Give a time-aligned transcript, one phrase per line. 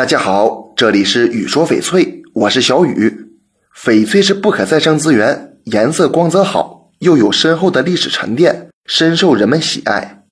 [0.00, 3.36] 大家好，这里是雨说翡翠，我是小雨。
[3.76, 10.22] 翡翠是不可再生资源，颜色光泽好，又有深厚的历史沉淀，深受人们喜爱。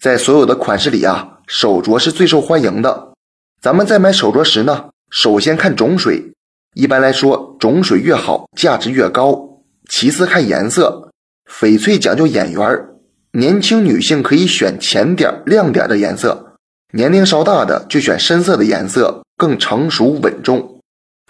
[0.00, 3.12] 在所有的款式里啊，手镯是最受欢迎的。
[3.60, 6.32] 咱们在买手镯时呢，首先看种水，
[6.72, 9.60] 一般来说，种水越好，价值越高。
[9.90, 11.10] 其次看颜色，
[11.46, 12.94] 翡翠讲究眼缘儿，
[13.32, 16.47] 年轻女性可以选浅点、亮点的颜色，
[16.94, 20.80] 年龄稍大的就选深色的颜色，更成熟稳重。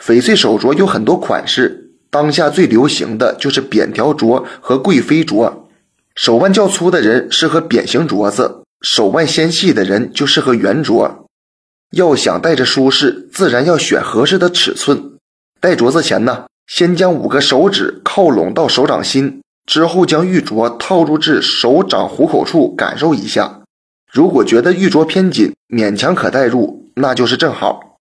[0.01, 5.53] 翡翠手镯有很多款式，当下最流行的就是扁条镯和贵妃镯。
[6.15, 11.11] 手腕较粗的人适合扁形镯子，手腕纤细的人就适合圆镯。
[11.91, 15.13] 要想戴着舒适，自然要选合适的尺寸。
[15.61, 23.63] 戴镯子前呢，先将五个手指靠拢到手掌心，之后将玉镯套入至手掌虎口处，感受一下。
[24.13, 27.99] 如果觉得玉镯偏紧，勉强可带入，那就是正好。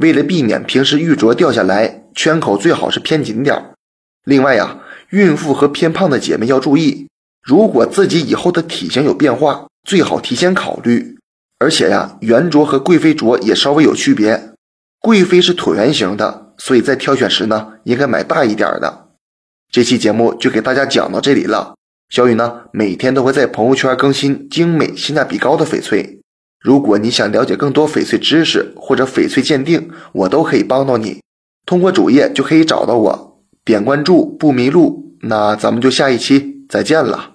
[0.00, 3.74] 为了避免平时玉镯掉下来，圈口最好是偏紧点儿。
[4.24, 4.80] 另外呀，
[5.10, 7.08] 孕妇和偏胖的姐妹要注意，
[7.42, 11.16] 如果自己以后的体型有变化，最好提前考虑。
[11.60, 14.50] 而且呀，圆镯和贵妃镯也稍微有区别，
[14.98, 19.08] 贵妃是椭圆形的，所以在挑选时呢，应该买大一点的。
[19.70, 21.74] 这期节目就给大家讲到这里了。
[22.14, 26.20] 小雨呢，每天都会在朋友圈更新精美、性价比高的翡翠。
[26.60, 31.20] 如果你想了解更多翡翠知识或者翡翠鉴定，我都可以帮到你。
[31.66, 35.16] 通过主页就可以找到我，点关注不迷路。
[35.22, 37.33] 那咱们就下一期再见了。